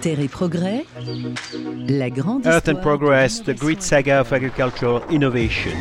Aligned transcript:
Terre 0.00 0.20
et 0.20 0.28
Progrès, 0.28 0.84
la 1.88 2.10
grande 2.10 2.46
Earth 2.46 2.68
and 2.68 2.80
Progress, 2.80 3.42
the 3.44 3.54
great 3.54 3.82
saga 3.82 4.20
of 4.20 4.32
agricultural 4.32 5.02
innovation. 5.10 5.72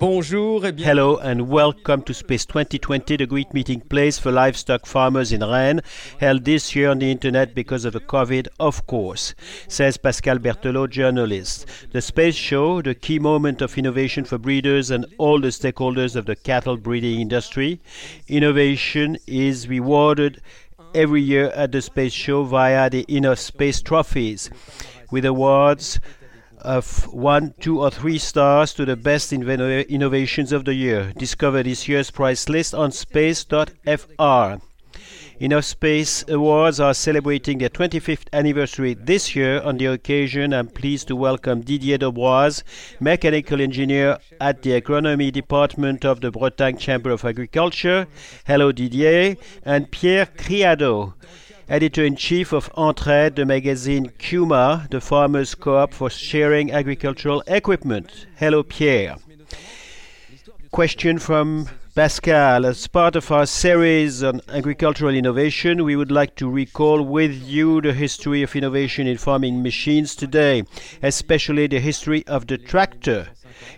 Bonjour 0.00 0.64
et 0.64 0.70
bien. 0.70 0.86
Hello 0.86 1.16
and 1.16 1.48
welcome 1.48 2.02
to 2.02 2.14
Space 2.14 2.46
2020, 2.46 3.16
the 3.16 3.26
great 3.26 3.52
meeting 3.52 3.80
place 3.80 4.16
for 4.16 4.30
livestock 4.30 4.86
farmers 4.86 5.32
in 5.32 5.40
Rennes, 5.40 5.82
held 6.20 6.44
this 6.44 6.76
year 6.76 6.88
on 6.90 7.00
the 7.00 7.10
internet 7.10 7.52
because 7.52 7.84
of 7.84 7.94
the 7.94 8.00
COVID, 8.00 8.46
of 8.60 8.86
course, 8.86 9.34
says 9.66 9.96
Pascal 9.96 10.38
Berthelot, 10.38 10.90
journalist. 10.90 11.66
The 11.90 12.00
Space 12.00 12.36
Show, 12.36 12.80
the 12.80 12.94
key 12.94 13.18
moment 13.18 13.60
of 13.60 13.76
innovation 13.76 14.24
for 14.24 14.38
breeders 14.38 14.92
and 14.92 15.04
all 15.18 15.40
the 15.40 15.48
stakeholders 15.48 16.14
of 16.14 16.26
the 16.26 16.36
cattle 16.36 16.76
breeding 16.76 17.20
industry. 17.20 17.80
Innovation 18.28 19.18
is 19.26 19.66
rewarded 19.66 20.40
every 20.94 21.22
year 21.22 21.48
at 21.56 21.72
the 21.72 21.82
Space 21.82 22.12
Show 22.12 22.44
via 22.44 22.88
the 22.88 23.04
Innov'Space 23.08 23.82
trophies, 23.82 24.48
with 25.10 25.24
awards 25.24 25.98
of 26.62 27.06
one, 27.12 27.54
two, 27.60 27.80
or 27.80 27.90
three 27.90 28.18
stars 28.18 28.72
to 28.74 28.84
the 28.84 28.96
best 28.96 29.32
innovations 29.32 30.52
of 30.52 30.64
the 30.64 30.74
year. 30.74 31.12
Discover 31.16 31.62
this 31.62 31.88
year's 31.88 32.10
prize 32.10 32.48
list 32.48 32.74
on 32.74 32.92
space.fr. 32.92 34.56
Innov'Space 35.40 36.28
Awards 36.28 36.80
are 36.80 36.92
celebrating 36.92 37.58
their 37.58 37.68
25th 37.68 38.26
anniversary 38.32 38.94
this 38.94 39.36
year. 39.36 39.62
On 39.62 39.76
the 39.76 39.86
occasion, 39.86 40.52
I'm 40.52 40.66
pleased 40.66 41.06
to 41.08 41.14
welcome 41.14 41.60
Didier 41.60 41.96
Dobroise, 41.96 42.64
mechanical 42.98 43.60
engineer 43.60 44.18
at 44.40 44.62
the 44.62 44.80
agronomy 44.80 45.30
department 45.30 46.04
of 46.04 46.22
the 46.22 46.32
Bretagne 46.32 46.76
Chamber 46.76 47.10
of 47.10 47.24
Agriculture. 47.24 48.08
Hello, 48.48 48.72
Didier. 48.72 49.36
And 49.64 49.88
Pierre 49.92 50.26
Criado, 50.26 51.14
editor 51.68 52.04
in 52.04 52.16
chief 52.16 52.52
of 52.52 52.72
Entraide, 52.74 53.34
the 53.34 53.44
magazine 53.44 54.10
Cuma, 54.18 54.88
the 54.90 55.00
farmers' 55.00 55.54
co-op 55.54 55.92
for 55.92 56.08
sharing 56.08 56.72
agricultural 56.72 57.42
equipment. 57.46 58.26
Hello, 58.36 58.62
Pierre. 58.62 59.16
Question 60.70 61.18
from 61.18 61.68
Pascal. 61.98 62.64
As 62.64 62.86
part 62.86 63.16
of 63.16 63.28
our 63.32 63.44
series 63.44 64.22
on 64.22 64.40
agricultural 64.50 65.12
innovation, 65.12 65.82
we 65.82 65.96
would 65.96 66.12
like 66.12 66.36
to 66.36 66.48
recall 66.48 67.02
with 67.02 67.42
you 67.42 67.80
the 67.80 67.92
history 67.92 68.44
of 68.44 68.54
innovation 68.54 69.08
in 69.08 69.18
farming 69.18 69.64
machines 69.64 70.14
today, 70.14 70.62
especially 71.02 71.66
the 71.66 71.80
history 71.80 72.24
of 72.28 72.46
the 72.46 72.56
tractor 72.56 73.26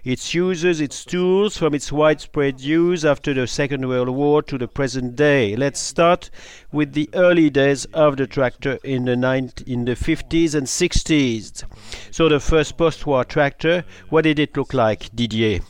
its 0.05 0.35
uses, 0.35 0.81
its 0.81 1.07
tools, 1.07 1.57
from 1.57 1.75
its 1.75 1.91
widespread 1.91 2.61
use 2.61 3.03
after 3.05 3.33
the 3.33 3.47
Second 3.47 3.89
World 3.89 4.11
War 4.11 4.43
to 4.43 4.59
the 4.59 4.69
present 4.69 5.17
day. 5.17 5.57
Let's 5.57 5.81
start 5.81 6.29
with 6.71 6.93
the 6.93 7.09
early 7.15 7.49
days 7.49 7.87
of 7.87 8.19
the 8.19 8.27
tractor 8.27 8.79
in 8.85 9.07
the 9.07 9.17
90, 9.17 9.73
in 9.73 9.87
the 9.87 9.95
50s 9.95 10.55
and 10.55 10.67
60s. 10.67 11.65
So 12.11 12.29
the 12.29 12.41
first 12.41 12.77
post-war 12.77 13.25
tractor, 13.25 13.85
what 14.11 14.25
did 14.25 14.39
it 14.39 14.55
look 14.55 14.75
like, 14.75 15.09
Didier? 15.15 15.61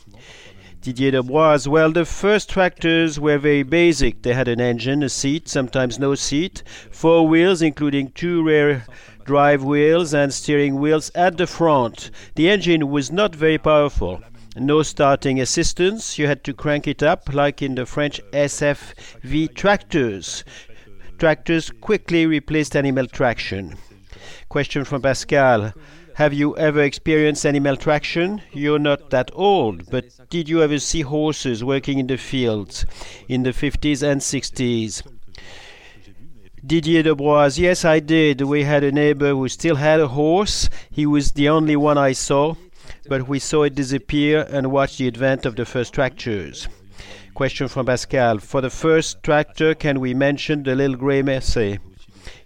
Didier 0.83 1.12
Debois, 1.12 1.67
well, 1.67 1.92
the 1.92 2.06
first 2.06 2.48
tractors 2.48 3.20
were 3.20 3.36
very 3.36 3.62
basic. 3.62 4.23
They 4.23 4.33
had 4.33 4.48
an 4.48 4.62
engine, 4.62 5.03
a 5.03 5.11
seat, 5.11 5.47
sometimes 5.47 5.98
no 5.98 6.14
seat, 6.14 6.62
four 6.91 7.28
wheels, 7.28 7.61
including 7.61 8.12
two 8.12 8.42
rear 8.42 8.87
drive 9.25 9.62
wheels 9.62 10.14
and 10.14 10.33
steering 10.33 10.81
wheels 10.81 11.11
at 11.14 11.37
the 11.37 11.47
front. 11.47 12.11
The 12.34 12.48
engine 12.48 12.89
was 12.89 13.12
not 13.12 13.37
very 13.37 13.59
powerful. 13.59 14.22
No 14.56 14.83
starting 14.83 15.39
assistance. 15.39 16.19
You 16.19 16.27
had 16.27 16.42
to 16.45 16.55
crank 16.55 16.89
it 16.89 17.03
up 17.03 17.33
like 17.33 17.61
in 17.61 17.75
the 17.75 17.84
French 17.84 18.19
SFV 18.33 19.55
tractors. 19.55 20.44
Tractors 21.19 21.71
quickly 21.71 22.25
replaced 22.25 22.75
animal 22.75 23.06
traction. 23.06 23.77
Question 24.49 24.84
from 24.87 25.03
Pascal. 25.03 25.75
Have 26.20 26.34
you 26.34 26.54
ever 26.58 26.82
experienced 26.82 27.47
animal 27.47 27.78
traction? 27.78 28.42
You're 28.53 28.78
not 28.78 29.08
that 29.08 29.31
old, 29.32 29.91
but 29.91 30.04
did 30.28 30.50
you 30.50 30.62
ever 30.62 30.78
see 30.78 31.00
horses 31.00 31.64
working 31.64 31.98
in 31.98 32.08
the 32.08 32.19
fields 32.19 32.84
in 33.26 33.42
the 33.42 33.53
50s 33.53 34.03
and 34.03 34.20
60s? 34.20 35.03
Didier 36.62 37.04
Debois, 37.04 37.56
yes, 37.56 37.86
I 37.86 38.00
did. 38.00 38.42
We 38.42 38.64
had 38.64 38.84
a 38.84 38.92
neighbor 38.92 39.30
who 39.30 39.48
still 39.48 39.76
had 39.76 39.98
a 39.98 40.09
horse. 40.09 40.69
He 40.91 41.06
was 41.06 41.32
the 41.32 41.48
only 41.48 41.76
one 41.76 41.97
I 41.97 42.12
saw, 42.12 42.54
but 43.09 43.26
we 43.26 43.38
saw 43.38 43.62
it 43.62 43.75
disappear 43.75 44.47
and 44.50 44.70
watched 44.70 44.98
the 44.98 45.06
advent 45.09 45.47
of 45.47 45.56
the 45.56 45.64
first 45.64 45.94
tractors. 45.94 46.69
Question 47.32 47.66
from 47.66 47.86
Pascal. 47.86 48.41
For 48.41 48.60
the 48.60 48.69
first 48.69 49.22
tractor, 49.22 49.75
can 49.75 50.00
we 50.00 50.12
mention 50.12 50.64
the 50.64 50.75
little 50.75 50.97
grey 50.97 51.22
Massey? 51.22 51.78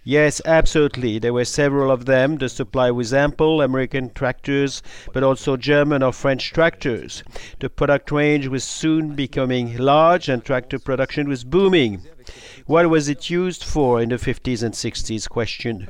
Yes, 0.07 0.39
absolutely. 0.45 1.17
There 1.17 1.33
were 1.33 1.45
several 1.45 1.89
of 1.89 2.05
them. 2.05 2.37
The 2.37 2.47
supply 2.47 2.91
was 2.91 3.11
ample, 3.11 3.59
American 3.59 4.11
tractors, 4.13 4.83
but 5.13 5.23
also 5.23 5.57
German 5.57 6.03
or 6.03 6.13
French 6.13 6.53
tractors. 6.53 7.23
The 7.59 7.71
product 7.71 8.11
range 8.11 8.47
was 8.47 8.63
soon 8.63 9.15
becoming 9.15 9.75
large 9.77 10.29
and 10.29 10.45
tractor 10.45 10.77
production 10.77 11.27
was 11.27 11.43
booming. 11.43 12.03
What 12.67 12.87
was 12.91 13.09
it 13.09 13.31
used 13.31 13.63
for 13.63 13.99
in 13.99 14.09
the 14.09 14.17
50s 14.17 14.61
and 14.61 14.75
60s? 14.75 15.27
Question. 15.27 15.89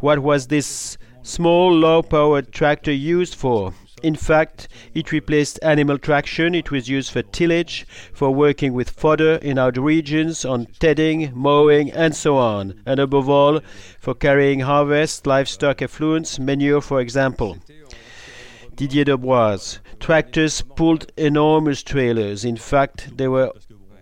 What 0.00 0.20
was 0.20 0.46
this 0.46 0.96
small, 1.22 1.70
low 1.70 2.02
powered 2.02 2.50
tractor 2.50 2.92
used 2.92 3.34
for? 3.34 3.74
In 4.04 4.16
fact, 4.16 4.68
it 4.92 5.12
replaced 5.12 5.58
animal 5.62 5.96
traction. 5.96 6.54
It 6.54 6.70
was 6.70 6.90
used 6.90 7.10
for 7.10 7.22
tillage, 7.22 7.86
for 8.12 8.30
working 8.30 8.74
with 8.74 8.90
fodder 8.90 9.36
in 9.36 9.58
our 9.58 9.70
regions, 9.70 10.44
on 10.44 10.66
tedding, 10.78 11.32
mowing, 11.34 11.90
and 11.90 12.14
so 12.14 12.36
on, 12.36 12.82
and 12.84 13.00
above 13.00 13.30
all, 13.30 13.60
for 13.98 14.14
carrying 14.14 14.60
harvest, 14.60 15.26
livestock 15.26 15.78
effluents, 15.78 16.38
manure, 16.38 16.82
for 16.82 17.00
example. 17.00 17.56
Didier 18.76 19.06
Debois. 19.06 19.78
Tractors 20.00 20.60
pulled 20.60 21.10
enormous 21.16 21.82
trailers. 21.82 22.44
In 22.44 22.58
fact, 22.58 23.16
they 23.16 23.28
were 23.28 23.52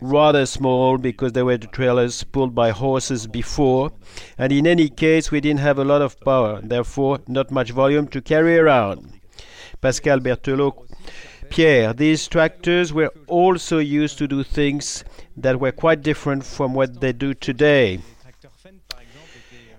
rather 0.00 0.46
small 0.46 0.98
because 0.98 1.32
they 1.32 1.44
were 1.44 1.58
the 1.58 1.68
trailers 1.68 2.24
pulled 2.24 2.56
by 2.56 2.70
horses 2.70 3.28
before, 3.28 3.92
and 4.36 4.52
in 4.52 4.66
any 4.66 4.88
case, 4.88 5.30
we 5.30 5.40
didn't 5.40 5.60
have 5.60 5.78
a 5.78 5.84
lot 5.84 6.02
of 6.02 6.18
power, 6.22 6.60
therefore, 6.60 7.20
not 7.28 7.52
much 7.52 7.70
volume 7.70 8.08
to 8.08 8.20
carry 8.20 8.58
around. 8.58 9.20
Pascal 9.82 10.20
Berthelot. 10.20 10.74
Pierre, 11.50 11.92
these 11.92 12.28
tractors 12.28 12.92
were 12.92 13.10
also 13.26 13.78
used 13.78 14.16
to 14.18 14.28
do 14.28 14.44
things 14.44 15.02
that 15.36 15.58
were 15.58 15.72
quite 15.72 16.02
different 16.02 16.44
from 16.44 16.72
what 16.72 17.00
they 17.00 17.12
do 17.12 17.34
today. 17.34 17.98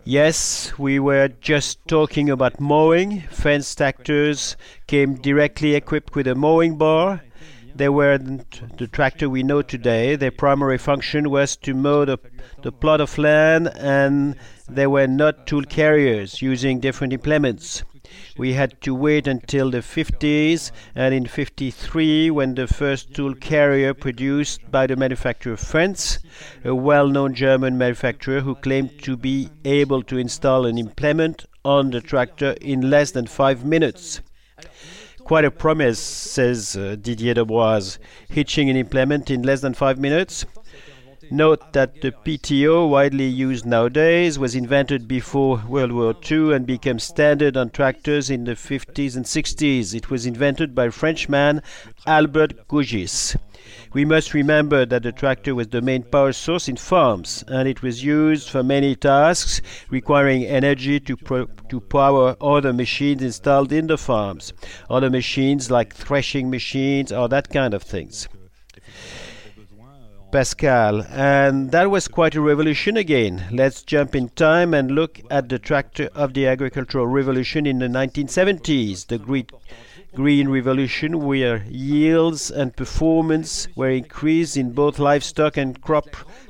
Yes, 0.04 0.78
we 0.78 1.00
were 1.00 1.30
just 1.30 1.80
talking 1.88 2.30
about 2.30 2.60
mowing. 2.60 3.22
Fence 3.32 3.74
tractors 3.74 4.58
came 4.88 5.16
directly 5.16 5.74
equipped 5.74 6.16
with 6.16 6.28
a 6.28 6.36
mowing 6.36 6.78
bar. 6.78 7.24
They 7.74 7.88
weren't 7.88 8.78
the 8.78 8.88
tractor 8.88 9.30
we 9.30 9.42
know 9.42 9.62
today. 9.62 10.18
Their 10.18 10.32
primary 10.32 10.78
function 10.78 11.30
was 11.30 11.56
to 11.58 11.74
mow 11.74 12.04
the, 12.04 12.18
the 12.62 12.74
plot 12.74 13.00
of 13.00 13.18
land, 13.18 13.72
and 13.80 14.36
they 14.70 14.86
were 14.86 15.08
not 15.08 15.48
tool 15.48 15.64
carriers 15.64 16.42
using 16.42 16.82
different 16.82 17.14
implements. 17.14 17.84
We 18.38 18.52
had 18.54 18.82
to 18.82 18.94
wait 18.94 19.28
until 19.28 19.72
the 19.72 19.78
50s, 19.78 20.72
and 20.94 21.14
in 21.14 21.26
53, 21.26 22.32
when 22.32 22.56
the 22.56 22.68
first 22.68 23.14
tool 23.14 23.34
carrier 23.34 23.94
produced 23.94 24.70
by 24.70 24.88
the 24.88 24.98
manufacturer 24.98 25.56
Fendt, 25.56 26.20
a 26.66 26.76
well 26.76 27.08
known 27.08 27.34
German 27.34 27.78
manufacturer 27.78 28.42
who 28.42 28.56
claimed 28.56 29.02
to 29.04 29.16
be 29.16 29.50
able 29.64 30.04
to 30.04 30.18
install 30.18 30.66
an 30.66 30.78
implement 30.78 31.46
on 31.64 31.92
the 31.92 32.02
tractor 32.02 32.56
in 32.60 32.90
less 32.90 33.12
than 33.12 33.26
five 33.26 33.64
minutes. 33.64 34.20
Quite 35.20 35.46
a 35.46 35.52
promise, 35.52 36.00
says 36.00 36.76
uh, 36.76 36.98
Didier 37.00 37.36
Debois. 37.36 37.98
Hitching 38.28 38.70
an 38.70 38.76
implement 38.76 39.32
in 39.32 39.44
less 39.44 39.62
than 39.62 39.74
five 39.74 39.98
minutes? 39.98 40.46
Note 41.34 41.74
that 41.74 42.00
the 42.02 42.12
PTO, 42.12 42.88
widely 42.88 43.26
used 43.26 43.66
nowadays, 43.66 44.38
was 44.38 44.54
invented 44.54 45.08
before 45.08 45.64
World 45.68 45.92
War 45.92 46.14
II 46.30 46.54
and 46.54 46.64
became 46.68 47.00
standard 47.00 47.58
on 47.58 47.72
tractors 47.72 48.30
in 48.30 48.44
the 48.44 48.52
50s 48.52 49.16
and 49.16 49.26
60s. 49.26 49.96
It 49.96 50.12
was 50.12 50.28
invented 50.28 50.76
by 50.76 50.92
Frenchman 50.92 51.64
Albert 52.06 52.68
Gougis. 52.68 53.36
We 53.94 54.06
must 54.06 54.36
remember 54.36 54.86
that 54.86 55.02
the 55.02 55.12
tractor 55.12 55.56
was 55.56 55.70
the 55.70 55.82
main 55.82 56.04
power 56.04 56.34
source 56.34 56.68
in 56.68 56.76
farms, 56.78 57.44
and 57.48 57.68
it 57.68 57.82
was 57.82 58.04
used 58.04 58.52
for 58.52 58.62
many 58.62 58.96
tasks 58.96 59.60
requiring 59.90 60.46
energy 60.46 61.00
to, 61.00 61.18
pro- 61.18 61.48
to 61.70 61.82
power 61.82 62.36
other 62.42 62.74
machines 62.74 63.24
installed 63.24 63.72
in 63.72 63.88
the 63.88 63.98
farms. 63.98 64.54
Other 64.88 65.10
machines 65.10 65.72
like 65.72 65.96
threshing 65.96 66.52
machines 66.52 67.12
or 67.12 67.28
that 67.30 67.50
kind 67.50 67.74
of 67.74 67.82
things. 67.82 68.28
Pascal. 70.34 71.04
And 71.12 71.70
that 71.70 71.92
was 71.92 72.08
quite 72.08 72.34
a 72.34 72.42
revolution 72.42 72.98
again. 72.98 73.46
Let's 73.52 73.84
jump 73.84 74.16
in 74.16 74.30
time 74.30 74.74
and 74.74 74.90
look 74.90 75.22
at 75.30 75.48
the 75.48 75.60
tractor 75.60 76.10
of 76.16 76.34
the 76.34 76.48
agricultural 76.48 77.06
revolution 77.06 77.68
in 77.68 77.78
the 77.78 77.88
1970s, 77.88 79.06
the 79.06 79.20
great 79.20 79.52
green 80.16 80.50
revolution 80.50 81.24
where 81.24 81.64
yields 81.70 82.50
and 82.50 82.76
performance 82.76 83.68
were 83.76 83.92
increased 83.92 84.58
in 84.58 84.72
both 84.72 84.98
livestock 84.98 85.56
and 85.56 85.80
crop 85.82 86.08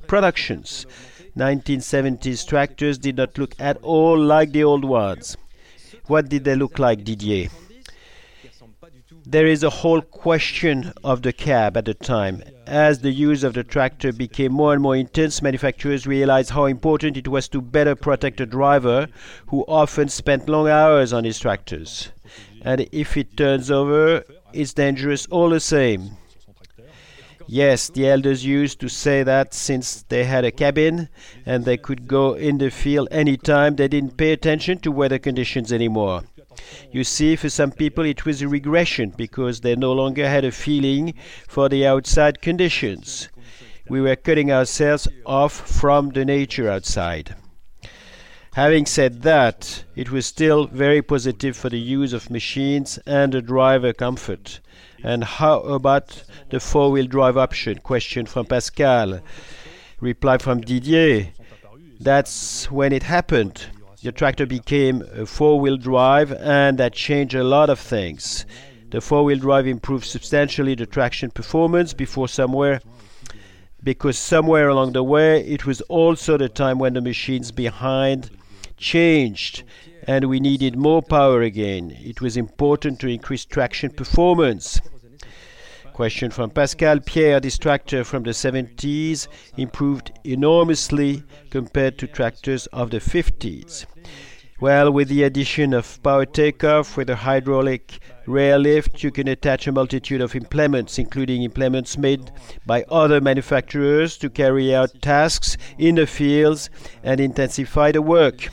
productions. 0.07 0.85
1970s 1.35 2.47
tractors 2.47 2.97
did 2.97 3.17
not 3.17 3.37
look 3.37 3.53
at 3.59 3.75
all 3.81 4.17
like 4.17 4.53
the 4.53 4.63
old 4.63 4.85
ones. 4.85 5.35
What 6.07 6.29
did 6.29 6.45
they 6.45 6.55
look 6.55 6.79
like, 6.79 7.03
Didier? 7.03 7.49
There 9.25 9.47
is 9.47 9.61
a 9.61 9.69
whole 9.69 10.01
question 10.01 10.93
of 11.03 11.21
the 11.21 11.33
cab 11.33 11.75
at 11.75 11.83
the 11.83 11.93
time. 11.93 12.43
As 12.65 12.99
the 12.99 13.11
use 13.11 13.43
of 13.43 13.53
the 13.53 13.63
tractor 13.63 14.13
became 14.13 14.53
more 14.53 14.73
and 14.73 14.81
more 14.81 14.95
intense, 14.95 15.41
manufacturers 15.41 16.07
realized 16.07 16.51
how 16.51 16.65
important 16.65 17.17
it 17.17 17.27
was 17.27 17.47
to 17.49 17.61
better 17.61 17.93
protect 17.93 18.37
the 18.37 18.45
driver, 18.45 19.07
who 19.47 19.65
often 19.67 20.07
spent 20.07 20.47
long 20.47 20.69
hours 20.69 21.11
on 21.11 21.25
his 21.25 21.39
tractors. 21.39 22.09
And 22.61 22.87
if 22.91 23.17
it 23.17 23.35
turns 23.35 23.69
over, 23.69 24.23
it's 24.53 24.73
dangerous 24.73 25.25
all 25.27 25.49
the 25.49 25.59
same. 25.59 26.17
Yes, 27.47 27.89
the 27.89 28.07
elders 28.07 28.45
used 28.45 28.79
to 28.79 28.87
say 28.87 29.23
that 29.23 29.53
since 29.53 30.03
they 30.03 30.23
had 30.23 30.45
a 30.45 30.51
cabin 30.51 31.09
and 31.45 31.65
they 31.65 31.75
could 31.75 32.07
go 32.07 32.33
in 32.33 32.57
the 32.57 32.71
field 32.71 33.09
any 33.11 33.35
time, 33.35 33.75
they 33.75 33.89
didn't 33.89 34.15
pay 34.15 34.31
attention 34.31 34.79
to 34.79 34.91
weather 34.91 35.19
conditions 35.19 35.73
anymore. 35.73 36.23
You 36.91 37.03
see, 37.03 37.35
for 37.35 37.49
some 37.49 37.71
people 37.71 38.05
it 38.05 38.25
was 38.25 38.41
a 38.41 38.47
regression 38.47 39.13
because 39.15 39.61
they 39.61 39.75
no 39.75 39.91
longer 39.93 40.27
had 40.27 40.45
a 40.45 40.51
feeling 40.51 41.13
for 41.47 41.69
the 41.69 41.85
outside 41.85 42.41
conditions. 42.41 43.29
We 43.89 43.99
were 44.01 44.15
cutting 44.15 44.51
ourselves 44.51 45.07
off 45.25 45.53
from 45.53 46.09
the 46.09 46.23
nature 46.23 46.69
outside. 46.69 47.35
Having 48.53 48.85
said 48.85 49.23
that, 49.23 49.83
it 49.95 50.11
was 50.11 50.27
still 50.27 50.67
very 50.67 51.01
positive 51.01 51.57
for 51.57 51.69
the 51.69 51.79
use 51.79 52.13
of 52.13 52.29
machines 52.29 52.99
and 53.07 53.33
the 53.33 53.41
driver 53.41 53.93
comfort. 53.93 54.59
And 55.03 55.23
how 55.23 55.61
about 55.61 56.23
the 56.49 56.59
four 56.59 56.91
wheel 56.91 57.07
drive 57.07 57.35
option? 57.35 57.79
Question 57.79 58.27
from 58.27 58.45
Pascal. 58.45 59.21
Reply 59.99 60.37
from 60.37 60.61
Didier. 60.61 61.29
That's 61.99 62.69
when 62.69 62.93
it 62.93 63.03
happened 63.03 63.65
the 64.03 64.11
tractor 64.11 64.45
became 64.45 65.01
a 65.15 65.25
four-wheel 65.25 65.77
drive 65.77 66.33
and 66.33 66.77
that 66.77 66.93
changed 66.93 67.35
a 67.35 67.43
lot 67.43 67.69
of 67.69 67.79
things. 67.79 68.45
The 68.91 68.99
four-wheel 68.99 69.39
drive 69.39 69.65
improved 69.65 70.05
substantially 70.05 70.75
the 70.75 70.85
traction 70.85 71.31
performance 71.31 71.93
before 71.93 72.27
somewhere 72.27 72.81
because 73.81 74.17
somewhere 74.17 74.67
along 74.67 74.91
the 74.91 75.03
way 75.03 75.41
it 75.45 75.65
was 75.65 75.79
also 75.81 76.37
the 76.37 76.49
time 76.49 76.79
when 76.79 76.93
the 76.93 77.01
machines 77.01 77.51
behind 77.53 78.29
changed 78.75 79.63
and 80.05 80.25
we 80.25 80.41
needed 80.41 80.75
more 80.75 81.01
power 81.01 81.41
again. 81.41 81.97
It 82.01 82.19
was 82.19 82.35
important 82.35 82.99
to 82.99 83.07
increase 83.07 83.45
traction 83.45 83.89
performance. 83.91 84.81
Question 85.93 86.31
from 86.31 86.49
Pascal 86.49 86.99
Pierre, 86.99 87.39
this 87.39 87.59
tractor 87.59 88.03
from 88.03 88.23
the 88.23 88.31
70s 88.31 89.27
improved 89.57 90.11
enormously 90.23 91.23
compared 91.51 91.99
to 91.99 92.07
tractors 92.07 92.65
of 92.67 92.89
the 92.89 92.97
50s. 92.97 93.85
Well, 94.59 94.91
with 94.91 95.07
the 95.09 95.21
addition 95.21 95.71
of 95.71 96.01
power 96.01 96.25
takeoff 96.25 96.97
with 96.97 97.11
a 97.11 97.15
hydraulic 97.15 97.99
rear 98.25 98.57
lift, 98.57 99.03
you 99.03 99.11
can 99.11 99.27
attach 99.27 99.67
a 99.67 99.71
multitude 99.71 100.21
of 100.21 100.35
implements, 100.35 100.97
including 100.97 101.43
implements 101.43 101.95
made 101.95 102.31
by 102.65 102.85
other 102.89 103.21
manufacturers 103.21 104.17
to 104.17 104.31
carry 104.31 104.73
out 104.73 104.99
tasks 105.01 105.57
in 105.77 105.95
the 105.95 106.07
fields 106.07 106.71
and 107.03 107.19
intensify 107.19 107.91
the 107.91 108.01
work. 108.01 108.49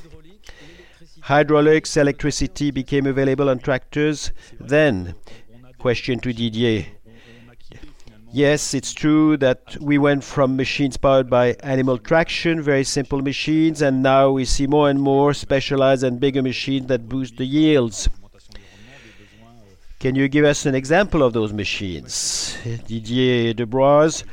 Hydraulics, 1.22 1.96
electricity 1.96 2.70
became 2.70 3.06
available 3.06 3.48
on 3.48 3.60
tractors 3.60 4.31
then. 4.58 5.14
Question 5.78 6.19
to 6.20 6.32
Didier. 6.34 6.86
Yes, 8.32 8.75
it's 8.75 8.93
true 8.93 9.37
that 9.38 9.77
we 9.81 9.99
went 9.99 10.23
from 10.23 10.56
machines 10.56 10.97
powered 10.97 11.29
by 11.29 11.56
animal 11.65 11.99
traction, 11.99 12.62
very 12.62 12.85
simple 12.85 13.23
machines, 13.23 13.82
and 13.82 14.03
now 14.03 14.31
we 14.31 14.44
see 14.44 14.69
more 14.69 14.88
and 14.88 15.00
more 15.00 15.35
specialized 15.35 16.05
and 16.05 16.21
bigger 16.21 16.43
machines 16.43 16.87
that 16.87 17.09
boost 17.09 17.37
the 17.38 17.44
yields. 17.44 18.09
Can 19.99 20.15
you 20.15 20.29
give 20.29 20.44
us 20.44 20.65
an 20.65 20.75
example 20.75 21.23
of 21.23 21.32
those 21.32 21.53
machines? 21.53 22.56
Didier 22.87 23.53
Debroise 23.53 24.25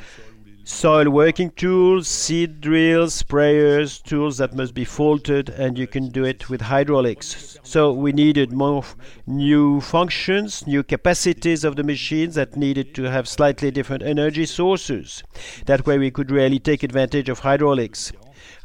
soil 0.67 1.09
working 1.09 1.49
tools, 1.51 2.09
seed 2.09 2.59
drills, 2.59 3.23
sprayers, 3.23 4.03
tools 4.03 4.37
that 4.37 4.53
must 4.53 4.73
be 4.73 4.83
faulted, 4.83 5.47
and 5.49 5.77
you 5.77 5.87
can 5.87 6.09
do 6.09 6.25
it 6.25 6.49
with 6.49 6.59
hydraulics. 6.59 7.57
So 7.63 7.93
we 7.93 8.11
needed 8.11 8.51
more 8.51 8.83
new 9.25 9.79
functions, 9.79 10.67
new 10.67 10.83
capacities 10.83 11.63
of 11.63 11.77
the 11.77 11.85
machines 11.85 12.35
that 12.35 12.57
needed 12.57 12.93
to 12.95 13.03
have 13.03 13.29
slightly 13.29 13.71
different 13.71 14.03
energy 14.03 14.45
sources. 14.45 15.23
That 15.67 15.85
way 15.85 15.97
we 15.97 16.11
could 16.11 16.31
really 16.31 16.59
take 16.59 16.83
advantage 16.83 17.29
of 17.29 17.39
hydraulics. 17.39 18.11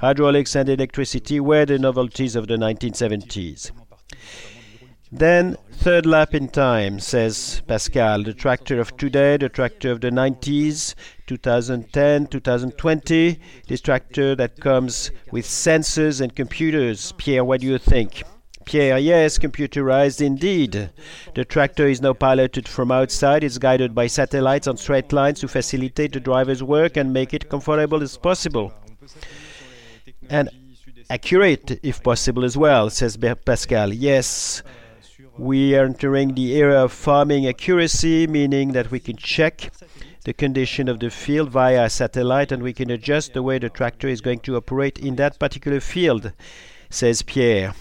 Hydraulics 0.00 0.56
and 0.56 0.68
electricity 0.68 1.38
were 1.38 1.64
the 1.64 1.78
novelties 1.78 2.34
of 2.34 2.48
the 2.48 2.56
1970s. 2.56 3.70
Then, 5.14 5.58
third 5.70 6.06
lap 6.06 6.34
in 6.34 6.48
time, 6.48 6.98
says 6.98 7.60
Pascal. 7.66 8.22
The 8.22 8.32
tractor 8.32 8.80
of 8.80 8.96
today, 8.96 9.36
the 9.36 9.50
tractor 9.50 9.92
of 9.92 10.00
the 10.00 10.10
90s, 10.10 10.94
2010, 11.26 12.28
2020. 12.28 13.38
This 13.68 13.82
tractor 13.82 14.34
that 14.36 14.58
comes 14.58 15.10
with 15.30 15.44
sensors 15.44 16.22
and 16.22 16.34
computers. 16.34 17.12
Pierre, 17.18 17.44
what 17.44 17.60
do 17.60 17.66
you 17.66 17.76
think? 17.76 18.22
Pierre, 18.64 18.96
yes, 18.96 19.38
computerized 19.38 20.24
indeed. 20.24 20.88
The 21.34 21.44
tractor 21.44 21.86
is 21.86 22.00
now 22.00 22.14
piloted 22.14 22.66
from 22.66 22.90
outside. 22.90 23.44
It's 23.44 23.58
guided 23.58 23.94
by 23.94 24.06
satellites 24.06 24.66
on 24.66 24.78
straight 24.78 25.12
lines 25.12 25.40
to 25.40 25.48
facilitate 25.48 26.14
the 26.14 26.20
driver's 26.20 26.62
work 26.62 26.96
and 26.96 27.12
make 27.12 27.34
it 27.34 27.50
comfortable 27.50 28.02
as 28.02 28.16
possible. 28.16 28.72
And 30.30 30.48
accurate, 31.10 31.80
if 31.82 32.02
possible, 32.02 32.46
as 32.46 32.56
well, 32.56 32.88
says 32.88 33.18
Pascal. 33.44 33.92
Yes, 33.92 34.62
we 35.38 35.74
are 35.74 35.84
entering 35.84 36.34
the 36.34 36.52
era 36.52 36.84
of 36.84 36.92
farming 36.92 37.46
accuracy, 37.46 38.26
meaning 38.26 38.72
that 38.72 38.90
we 38.90 39.00
can 39.00 39.16
check 39.16 39.70
the 40.24 40.32
condition 40.32 40.88
of 40.88 41.00
the 41.00 41.10
field 41.10 41.50
via 41.50 41.88
satellite 41.88 42.52
and 42.52 42.62
we 42.62 42.72
can 42.72 42.90
adjust 42.90 43.32
the 43.32 43.42
way 43.42 43.58
the 43.58 43.70
tractor 43.70 44.08
is 44.08 44.20
going 44.20 44.38
to 44.40 44.56
operate 44.56 44.98
in 44.98 45.16
that 45.16 45.38
particular 45.38 45.80
field, 45.80 46.32
says 46.90 47.22
Pierre. 47.22 47.74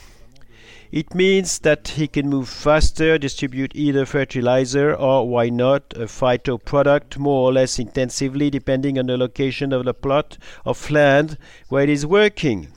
It 0.91 1.13
means 1.15 1.59
that 1.59 1.89
he 1.89 2.07
can 2.07 2.29
move 2.29 2.49
faster, 2.49 3.17
distribute 3.17 3.71
either 3.75 4.05
fertilizer 4.05 4.93
or, 4.93 5.27
why 5.27 5.49
not, 5.49 5.93
a 5.95 6.07
phyto 6.07 6.57
product 6.57 7.17
more 7.17 7.47
or 7.47 7.53
less 7.53 7.79
intensively 7.79 8.49
depending 8.49 8.99
on 8.99 9.05
the 9.05 9.17
location 9.17 9.71
of 9.71 9.85
the 9.85 9.93
plot 9.93 10.37
of 10.65 10.91
land 10.91 11.37
where 11.69 11.83
it 11.83 11.89
is 11.89 12.05
working. 12.05 12.67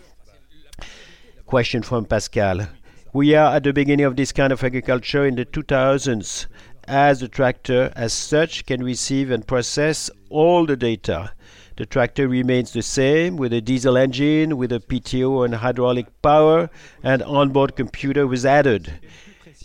Question 1.47 1.83
from 1.83 2.05
Pascal. 2.05 2.69
We 3.15 3.37
are 3.37 3.55
at 3.55 3.63
the 3.63 3.73
beginning 3.73 4.07
of 4.07 4.17
this 4.17 4.33
kind 4.33 4.53
of 4.53 4.65
agriculture 4.65 5.25
in 5.25 5.37
the 5.37 5.45
2000s, 5.45 6.47
as 6.89 7.21
the 7.21 7.29
tractor, 7.29 7.93
as 7.95 8.13
such, 8.13 8.67
can 8.67 8.83
receive 8.83 9.31
and 9.31 9.47
process 9.47 10.11
all 10.31 10.67
the 10.67 10.77
data. 10.77 11.31
The 11.77 11.87
tractor 11.87 12.27
remains 12.27 12.73
the 12.73 12.83
same 12.83 13.37
with 13.37 13.53
a 13.53 13.61
diesel 13.61 13.97
engine, 13.97 14.57
with 14.57 14.73
a 14.73 14.81
PTO 14.81 15.45
and 15.45 15.55
hydraulic 15.55 16.07
power, 16.23 16.71
and 17.05 17.23
onboard 17.23 17.77
computer 17.77 18.27
was 18.27 18.45
added. 18.45 18.93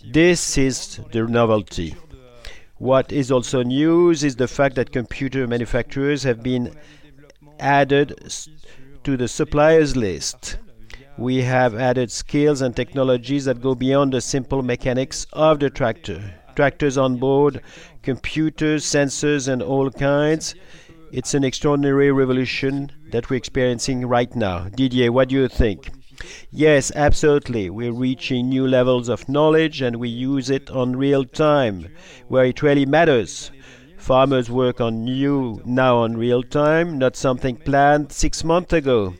This 0.06 0.56
is 0.56 1.00
the 1.12 1.24
novelty. 1.24 1.96
What 2.77 3.12
is 3.12 3.32
also 3.32 3.63
news 3.63 4.24
is 4.24 4.36
the 4.36 4.48
fact 4.48 4.75
that 4.75 4.91
computer 4.91 5.48
manufacturers 5.48 6.22
have 6.22 6.44
been 6.44 6.75
added 7.60 8.32
to 9.03 9.18
the 9.18 9.27
suppliers 9.27 9.98
list 9.98 10.60
we 11.20 11.42
have 11.42 11.76
added 11.76 12.10
skills 12.10 12.62
and 12.62 12.74
technologies 12.74 13.44
that 13.44 13.62
go 13.62 13.76
beyond 13.76 14.14
the 14.14 14.22
simple 14.22 14.62
mechanics 14.62 15.28
of 15.34 15.60
the 15.60 15.70
tractor. 15.70 16.34
Tractors 16.56 16.98
on 16.98 17.18
board, 17.18 17.62
computers, 18.04 18.86
sensors, 18.86 19.50
and 19.50 19.62
all 19.62 19.92
kinds. 19.92 20.56
It's 21.12 21.34
an 21.34 21.44
extraordinary 21.44 22.12
revolution 22.14 22.92
that 23.12 23.30
we're 23.30 23.36
experiencing 23.36 24.06
right 24.06 24.34
now. 24.34 24.70
Didier, 24.70 25.12
what 25.12 25.28
do 25.28 25.36
you 25.36 25.50
think? 25.50 25.92
Yes, 26.52 26.90
absolutely. 26.96 27.70
We're 27.70 27.92
reaching 27.92 28.48
new 28.48 28.66
levels 28.66 29.10
of 29.10 29.28
knowledge 29.28 29.82
and 29.82 29.98
we 29.98 30.08
use 30.08 30.50
it 30.50 30.70
on 30.70 30.96
real 30.96 31.26
time, 31.26 31.88
where 32.30 32.46
it 32.46 32.62
really 32.62 32.86
matters. 32.86 33.52
Farmers 34.00 34.50
work 34.50 34.82
on 34.82 35.03
new 35.03 35.62
now 35.65 35.98
on 35.98 36.18
real 36.18 36.41
time, 36.41 36.98
not 36.98 37.15
something 37.15 37.58
planned 37.58 38.12
six 38.12 38.44
months 38.44 38.74
ago. 38.74 39.13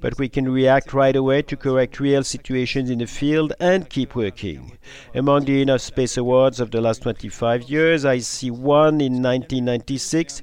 But 0.00 0.18
we 0.18 0.28
can 0.28 0.48
react 0.48 0.92
right 0.92 1.16
away 1.16 1.42
to 1.42 1.56
correct 1.56 1.98
real 1.98 2.22
situations 2.22 2.90
in 2.90 2.98
the 2.98 3.06
field 3.06 3.54
and 3.58 3.90
keep 3.90 4.14
working. 4.14 4.78
Among 5.14 5.46
the 5.46 5.64
Innov'Space 5.64 6.16
Awards 6.18 6.60
of 6.60 6.70
the 6.70 6.80
last 6.80 7.02
25 7.02 7.64
years, 7.64 8.04
I 8.04 8.18
see 8.18 8.50
one 8.50 9.00
in 9.00 9.22
1996, 9.22 10.42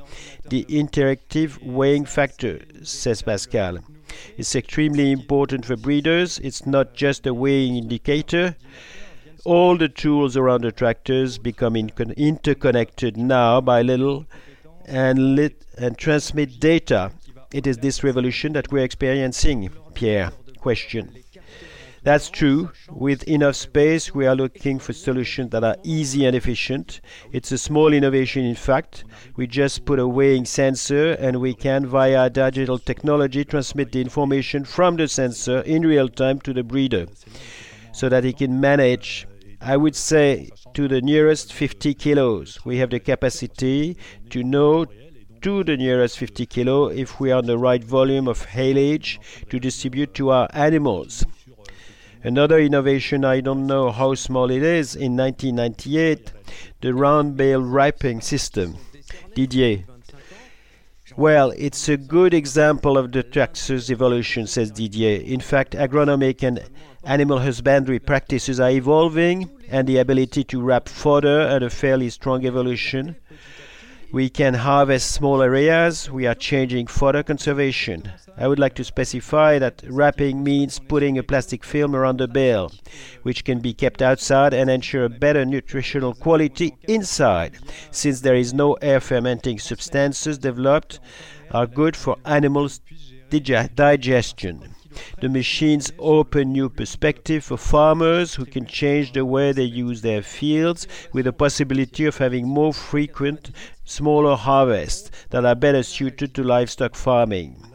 the 0.49 0.65
interactive 0.65 1.63
weighing 1.63 2.05
factor, 2.05 2.59
says 2.81 3.21
Pascal. 3.21 3.79
It's 4.37 4.55
extremely 4.55 5.11
important 5.11 5.65
for 5.65 5.77
breeders. 5.77 6.39
It's 6.39 6.65
not 6.65 6.93
just 6.93 7.25
a 7.25 7.33
weighing 7.33 7.77
indicator 7.77 8.55
all 9.45 9.77
the 9.77 9.89
tools 9.89 10.37
around 10.37 10.63
the 10.63 10.71
tractors 10.71 11.37
become 11.37 11.75
interconnected 11.75 13.17
now 13.17 13.59
by 13.59 13.81
little 13.81 14.25
and, 14.85 15.35
lit 15.35 15.65
and 15.77 15.97
transmit 15.97 16.59
data. 16.59 17.11
It 17.51 17.67
is 17.67 17.77
this 17.77 18.03
revolution 18.03 18.53
that 18.53 18.71
we're 18.71 18.83
experiencing. 18.83 19.69
Pierre, 19.93 20.31
question. 20.57 21.13
That's 22.03 22.29
true. 22.29 22.71
With 22.89 23.25
Innov'Space, 23.25 24.13
we 24.13 24.25
are 24.27 24.35
looking 24.35 24.79
for 24.79 24.91
solutions 24.91 25.51
that 25.51 25.63
are 25.63 25.77
easy 25.83 26.25
and 26.25 26.35
efficient. 26.35 26.99
It's 27.31 27.51
a 27.51 27.57
small 27.57 27.93
innovation, 27.93 28.43
in 28.43 28.55
fact. 28.55 29.05
We 29.37 29.47
just 29.47 29.85
put 29.85 29.99
a 29.99 30.07
weighing 30.07 30.43
sensor, 30.43 31.13
and 31.13 31.39
we 31.39 31.53
can, 31.53 31.85
via 31.85 32.29
digital 32.29 32.77
technology, 32.77 33.45
transmit 33.45 33.93
the 33.93 34.01
information 34.01 34.65
from 34.65 34.97
the 34.97 35.07
sensor 35.07 35.61
in 35.61 35.83
real 35.83 36.09
time 36.09 36.41
to 36.41 36.51
the 36.53 36.63
breeder 36.63 37.07
so 37.93 38.09
that 38.09 38.25
he 38.25 38.33
can 38.33 38.59
manage 38.59 39.27
I 39.65 39.77
would 39.77 39.95
say 39.95 40.49
to 40.73 40.89
the 40.89 41.01
nearest 41.01 41.53
50 41.53 41.93
kilos. 41.93 42.59
We 42.65 42.77
have 42.79 42.89
the 42.89 42.99
capacity 42.99 43.95
to 44.29 44.43
know 44.43 44.85
to 45.41 45.63
the 45.63 45.77
nearest 45.77 46.17
50 46.17 46.45
kilo 46.47 46.87
if 46.87 47.19
we 47.19 47.31
are 47.31 47.37
on 47.37 47.45
the 47.45 47.57
right 47.57 47.83
volume 47.83 48.27
of 48.27 48.45
haylage 48.47 49.19
to 49.49 49.59
distribute 49.59 50.13
to 50.15 50.31
our 50.31 50.49
animals. 50.53 51.25
Another 52.23 52.59
innovation, 52.59 53.23
I 53.23 53.39
don't 53.39 53.65
know 53.65 53.91
how 53.91 54.15
small 54.15 54.49
it 54.51 54.63
is, 54.63 54.95
in 54.95 55.15
1998, 55.15 56.31
the 56.81 56.93
round 56.93 57.37
bale 57.37 57.61
wrapping 57.61 58.21
system. 58.21 58.75
Didier. 59.35 59.83
Well, 61.17 61.51
it's 61.57 61.89
a 61.89 61.97
good 61.97 62.33
example 62.33 62.97
of 62.97 63.11
the 63.11 63.23
tractor's 63.23 63.91
evolution, 63.91 64.47
says 64.47 64.71
Didier. 64.71 65.19
In 65.19 65.41
fact, 65.41 65.73
agronomic 65.73 66.41
and 66.43 66.61
animal 67.03 67.39
husbandry 67.39 67.99
practices 67.99 68.57
are 68.61 68.69
evolving 68.69 69.49
and 69.67 69.85
the 69.85 69.97
ability 69.97 70.45
to 70.45 70.61
wrap 70.61 70.87
fodder 70.87 71.41
at 71.41 71.61
a 71.61 71.69
fairly 71.69 72.09
strong 72.09 72.45
evolution. 72.45 73.17
We 74.13 74.29
can 74.29 74.53
harvest 74.53 75.09
small 75.09 75.41
areas. 75.41 76.07
We 76.07 76.27
are 76.27 76.35
changing 76.35 76.85
fodder 76.85 77.23
conservation. 77.23 78.11
I 78.37 78.47
would 78.47 78.59
like 78.59 78.75
to 78.75 78.83
specify 78.83 79.57
that 79.57 79.81
wrapping 79.87 80.43
means 80.43 80.77
putting 80.77 81.17
a 81.17 81.23
plastic 81.23 81.63
film 81.63 81.95
around 81.95 82.19
the 82.19 82.27
bale, 82.27 82.71
which 83.23 83.43
can 83.43 83.59
be 83.59 83.73
kept 83.73 84.03
outside 84.03 84.53
and 84.53 84.69
ensure 84.69 85.05
a 85.05 85.09
better 85.09 85.45
nutritional 85.45 86.13
quality 86.13 86.77
inside, 86.87 87.57
since 87.89 88.21
there 88.21 88.35
is 88.35 88.53
no 88.53 88.73
air 88.83 88.99
fermenting 88.99 89.57
substances 89.57 90.37
developed 90.37 90.99
are 91.49 91.65
good 91.65 91.95
for 91.95 92.17
animals' 92.23 92.81
digestion. 93.31 94.75
The 95.21 95.29
machines 95.29 95.91
open 95.99 96.51
new 96.51 96.69
perspective 96.69 97.43
for 97.43 97.57
farmers 97.57 98.35
who 98.35 98.45
can 98.45 98.65
change 98.65 99.13
the 99.13 99.25
way 99.25 99.51
they 99.51 99.63
use 99.63 100.01
their 100.01 100.21
fields 100.21 100.87
with 101.11 101.25
the 101.25 101.33
possibility 101.33 102.05
of 102.05 102.17
having 102.17 102.47
more 102.47 102.73
frequent, 102.73 103.51
smaller 103.85 104.35
harvests 104.35 105.11
that 105.29 105.45
are 105.45 105.55
better 105.55 105.83
suited 105.83 106.33
to 106.35 106.43
livestock 106.43 106.95
farming. 106.95 107.72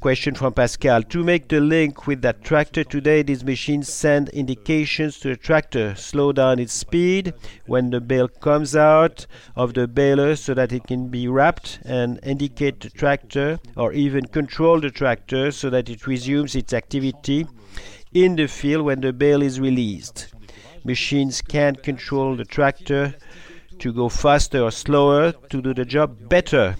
Question 0.00 0.34
from 0.34 0.54
Pascal. 0.54 1.02
To 1.02 1.22
make 1.22 1.48
the 1.48 1.60
link 1.60 2.06
with 2.06 2.22
that 2.22 2.42
tractor 2.42 2.84
today, 2.84 3.20
these 3.20 3.44
machines 3.44 3.92
send 3.92 4.30
indications 4.30 5.20
to 5.20 5.28
the 5.28 5.36
tractor, 5.36 5.94
slow 5.94 6.32
down 6.32 6.58
its 6.58 6.72
speed 6.72 7.34
when 7.66 7.90
the 7.90 8.00
bale 8.00 8.28
comes 8.28 8.74
out 8.74 9.26
of 9.56 9.74
the 9.74 9.86
baler 9.86 10.36
so 10.36 10.54
that 10.54 10.72
it 10.72 10.86
can 10.86 11.08
be 11.08 11.28
wrapped 11.28 11.80
and 11.84 12.18
indicate 12.22 12.80
the 12.80 12.88
tractor 12.88 13.60
or 13.76 13.92
even 13.92 14.24
control 14.24 14.80
the 14.80 14.90
tractor 14.90 15.50
so 15.50 15.68
that 15.68 15.90
it 15.90 16.06
resumes 16.06 16.56
its 16.56 16.72
activity 16.72 17.46
in 18.14 18.36
the 18.36 18.46
field 18.46 18.86
when 18.86 19.02
the 19.02 19.12
bale 19.12 19.42
is 19.42 19.60
released. 19.60 20.32
Machines 20.82 21.42
can't 21.42 21.82
control 21.82 22.36
the 22.36 22.46
tractor 22.46 23.14
to 23.80 23.92
go 23.92 24.08
faster 24.08 24.62
or 24.62 24.70
slower 24.70 25.32
to 25.50 25.60
do 25.60 25.74
the 25.74 25.84
job 25.84 26.30
better 26.30 26.74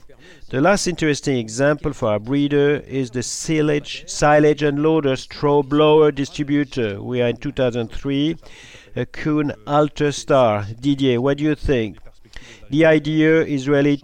the 0.50 0.60
last 0.60 0.88
interesting 0.88 1.36
example 1.36 1.92
for 1.92 2.08
our 2.08 2.18
breeder 2.18 2.78
is 2.88 3.12
the 3.12 3.22
silage, 3.22 4.02
silage 4.08 4.64
and 4.64 4.82
loader 4.82 5.14
straw 5.14 5.62
blower 5.62 6.10
distributor. 6.10 7.00
We 7.00 7.22
are 7.22 7.28
in 7.28 7.36
2003, 7.36 8.36
a 8.96 9.06
Kuhn 9.06 9.52
Alter 9.64 10.10
Star. 10.10 10.66
Didier, 10.80 11.20
what 11.20 11.38
do 11.38 11.44
you 11.44 11.54
think? 11.54 11.98
The 12.68 12.84
idea 12.84 13.44
is 13.44 13.68
really 13.68 14.02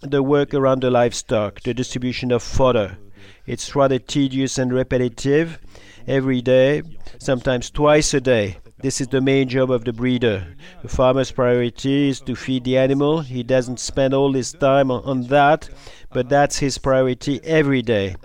the 0.00 0.20
work 0.20 0.52
around 0.52 0.82
the 0.82 0.90
livestock, 0.90 1.60
the 1.60 1.74
distribution 1.74 2.32
of 2.32 2.42
fodder. 2.42 2.98
It's 3.46 3.76
rather 3.76 4.00
tedious 4.00 4.58
and 4.58 4.72
repetitive 4.72 5.60
every 6.08 6.42
day, 6.42 6.82
sometimes 7.18 7.70
twice 7.70 8.12
a 8.14 8.20
day. 8.20 8.58
This 8.78 9.00
is 9.00 9.08
the 9.08 9.22
main 9.22 9.48
job 9.48 9.70
of 9.70 9.86
the 9.86 9.92
breeder. 9.92 10.54
The 10.82 10.88
farmer's 10.88 11.32
priority 11.32 12.10
is 12.10 12.20
to 12.20 12.36
feed 12.36 12.64
the 12.64 12.76
animal. 12.76 13.20
He 13.22 13.42
doesn't 13.42 13.80
spend 13.80 14.12
all 14.12 14.34
his 14.34 14.52
time 14.52 14.90
on, 14.90 15.22
that, 15.28 15.70
but 16.12 16.28
that's 16.28 16.58
his 16.58 16.76
priority 16.76 17.40
every 17.42 17.80
day. 17.80 18.16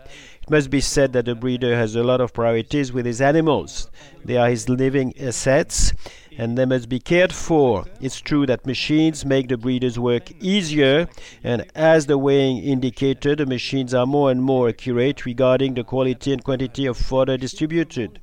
It 0.41 0.49
must 0.49 0.69
be 0.69 0.81
said 0.81 1.13
that 1.13 1.23
the 1.23 1.35
breeder 1.35 1.75
has 1.77 1.95
a 1.95 2.03
lot 2.03 2.19
of 2.19 2.33
priorities 2.33 2.91
with 2.91 3.05
his 3.05 3.21
animals. 3.21 3.89
They 4.25 4.35
are 4.35 4.49
his 4.49 4.67
living 4.67 5.13
assets 5.17 5.93
and 6.41 6.57
they 6.57 6.65
must 6.65 6.89
be 6.89 6.99
cared 6.99 7.31
for. 7.31 7.85
It's 8.01 8.19
true 8.19 8.47
that 8.47 8.65
machines 8.65 9.23
make 9.23 9.47
the 9.47 9.57
breeder's 9.57 9.99
work 9.99 10.31
easier, 10.41 11.07
and 11.43 11.67
as 11.75 12.07
the 12.07 12.17
weighing 12.17 12.57
indicator, 12.57 13.35
the 13.35 13.45
machines 13.45 13.93
are 13.93 14.07
more 14.07 14.31
and 14.31 14.41
more 14.41 14.69
accurate 14.69 15.23
regarding 15.23 15.75
the 15.75 15.83
quality 15.83 16.33
and 16.33 16.43
quantity 16.43 16.87
of 16.87 16.97
fodder 16.97 17.37
distributed. 17.37 18.19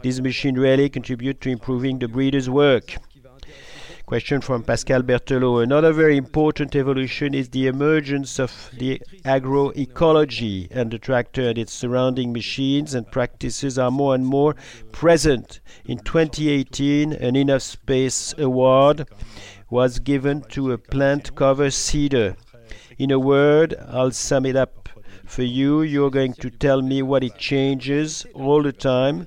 These 0.00 0.20
machines 0.20 0.58
really 0.58 0.88
contribute 0.88 1.40
to 1.40 1.50
improving 1.50 1.98
the 1.98 2.06
breeder's 2.06 2.48
work. 2.48 2.98
Question 4.06 4.40
from 4.40 4.62
Pascal 4.62 5.02
Berthelot. 5.02 5.64
Another 5.64 5.92
very 5.92 6.16
important 6.16 6.76
evolution 6.76 7.34
is 7.34 7.48
the 7.48 7.66
emergence 7.66 8.38
of 8.38 8.70
the 8.72 9.02
agroecology, 9.24 10.68
and 10.70 10.92
the 10.92 10.98
tractor 11.00 11.48
and 11.48 11.58
its 11.58 11.72
surrounding 11.72 12.32
machines 12.32 12.94
and 12.94 13.10
practices 13.10 13.80
are 13.80 13.90
more 13.90 14.14
and 14.14 14.24
more 14.24 14.54
present. 14.92 15.58
In 15.86 15.98
2018, 15.98 17.14
an 17.14 17.34
Innov'Space 17.34 18.38
Award 18.38 19.08
was 19.70 19.98
given 19.98 20.42
to 20.50 20.70
a 20.70 20.78
plant 20.78 21.34
cover 21.34 21.72
seeder. 21.72 22.36
In 22.98 23.10
a 23.10 23.18
word, 23.18 23.74
I'll 23.88 24.12
sum 24.12 24.46
it 24.46 24.54
up 24.54 24.88
for 25.24 25.42
you. 25.42 25.82
You're 25.82 26.12
going 26.12 26.34
to 26.34 26.50
tell 26.50 26.80
me 26.80 27.02
what 27.02 27.24
it 27.24 27.38
changes 27.38 28.24
all 28.34 28.62
the 28.62 28.72
time, 28.72 29.26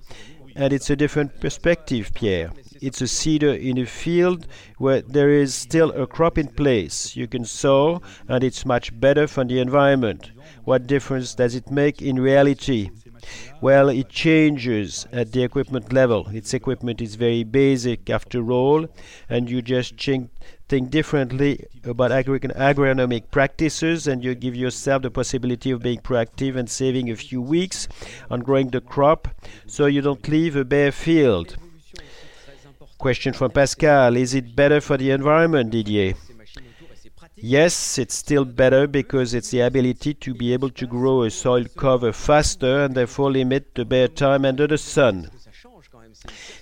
and 0.55 0.71
it's 0.71 0.89
a 0.89 0.95
different 0.95 1.41
perspective, 1.41 2.11
Pierre. 2.13 2.51
It's 2.81 3.01
a 3.01 3.07
seeder 3.07 3.53
in 3.53 3.77
a 3.77 3.85
field 3.85 4.47
where 4.77 5.01
there 5.01 5.29
is 5.29 5.53
still 5.53 5.91
a 5.91 6.07
crop 6.07 6.37
in 6.37 6.47
place. 6.47 7.15
You 7.15 7.27
can 7.27 7.43
sow, 7.43 8.01
and 8.27 8.43
it's 8.43 8.65
much 8.65 8.97
better 8.97 9.27
for 9.27 9.43
the 9.43 9.59
environment. 9.59 10.31
What 10.63 10.87
difference 10.87 11.35
does 11.35 11.55
it 11.55 11.69
make 11.69 12.01
in 12.01 12.19
reality? 12.19 12.89
Well, 13.59 13.89
it 13.89 14.07
changes 14.07 15.05
at 15.11 15.33
the 15.33 15.43
equipment 15.43 15.91
level. 15.91 16.27
Its 16.29 16.53
equipment 16.53 17.01
is 17.01 17.15
very 17.15 17.43
basic 17.43 18.09
after 18.09 18.49
all, 18.49 18.87
and 19.27 19.49
you 19.49 19.61
just 19.61 20.01
think, 20.01 20.31
think 20.69 20.89
differently 20.89 21.65
about 21.83 22.13
agri- 22.13 22.39
agronomic 22.39 23.29
practices, 23.29 24.07
and 24.07 24.23
you 24.23 24.35
give 24.35 24.55
yourself 24.55 25.01
the 25.01 25.11
possibility 25.11 25.71
of 25.71 25.81
being 25.81 25.99
proactive 25.99 26.55
and 26.55 26.69
saving 26.69 27.09
a 27.09 27.15
few 27.17 27.41
weeks 27.41 27.89
on 28.31 28.39
growing 28.39 28.69
the 28.69 28.79
crop 28.79 29.27
so 29.67 29.85
you 29.85 30.01
don't 30.01 30.27
leave 30.29 30.55
a 30.55 30.63
bare 30.63 30.93
field. 30.93 31.57
Question 32.99 33.31
from 33.31 33.51
Pascal 33.51 34.17
Is 34.17 34.33
it 34.33 34.57
better 34.57 34.81
for 34.81 34.97
the 34.97 35.11
environment, 35.11 35.69
Didier? 35.69 36.15
Yes, 37.37 37.97
it's 37.97 38.13
still 38.13 38.43
better 38.43 38.87
because 38.87 39.33
it's 39.33 39.51
the 39.51 39.61
ability 39.61 40.15
to 40.15 40.33
be 40.33 40.51
able 40.51 40.69
to 40.71 40.85
grow 40.85 41.23
a 41.23 41.31
soil 41.31 41.63
cover 41.77 42.11
faster 42.11 42.83
and 42.83 42.93
therefore 42.93 43.31
limit 43.31 43.73
the 43.73 43.85
bare 43.85 44.09
time 44.09 44.43
under 44.43 44.67
the 44.67 44.77
sun. 44.77 45.31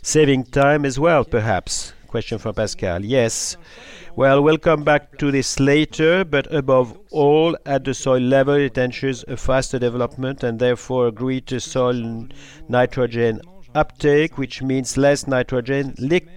Saving 0.03 0.43
time 0.43 0.85
as 0.85 0.99
well, 0.99 1.25
perhaps? 1.25 1.93
Question 2.05 2.37
from 2.37 2.53
Pascal. 2.53 3.03
Yes. 3.03 3.57
Well, 4.15 4.43
we'll 4.43 4.59
come 4.59 4.83
back 4.83 5.17
to 5.17 5.31
this 5.31 5.59
later, 5.59 6.23
but 6.23 6.53
above 6.53 6.95
all, 7.09 7.57
at 7.65 7.83
the 7.83 7.95
soil 7.95 8.21
level, 8.21 8.53
it 8.53 8.77
ensures 8.77 9.25
a 9.27 9.37
faster 9.37 9.79
development 9.79 10.43
and 10.43 10.59
therefore 10.59 11.07
a 11.07 11.11
greater 11.11 11.59
soil 11.59 12.27
nitrogen 12.69 13.41
uptake, 13.77 14.37
which 14.37 14.61
means 14.61 14.97
less 14.97 15.27
nitrogen 15.27 15.93
leak, 15.99 16.27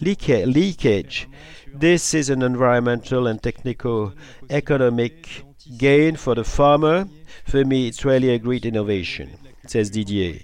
leak, 0.00 0.28
leakage. 0.28 1.28
This 1.72 2.14
is 2.14 2.30
an 2.30 2.42
environmental 2.42 3.26
and 3.26 3.42
technical 3.42 4.12
economic 4.50 5.44
gain 5.76 6.16
for 6.16 6.34
the 6.34 6.44
farmer. 6.44 7.08
For 7.44 7.64
me, 7.64 7.88
it's 7.88 8.04
really 8.04 8.30
a 8.30 8.38
great 8.38 8.64
innovation, 8.64 9.38
says 9.66 9.90
Didier. 9.90 10.40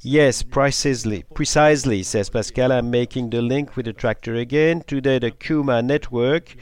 Yes, 0.00 0.42
precisely, 0.42 1.24
precisely, 1.34 2.04
says 2.04 2.30
Pascal. 2.30 2.70
I'm 2.70 2.90
making 2.90 3.30
the 3.30 3.42
link 3.42 3.76
with 3.76 3.86
the 3.86 3.92
tractor 3.92 4.36
again. 4.36 4.84
Today, 4.86 5.18
the 5.18 5.32
Cuma 5.32 5.82
network, 5.82 6.54